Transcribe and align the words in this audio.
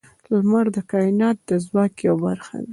•لمر 0.31 0.65
د 0.75 0.77
کائنات 0.91 1.37
د 1.49 1.51
ځواک 1.65 1.93
یوه 2.07 2.17
برخه 2.25 2.55
ده. 2.63 2.69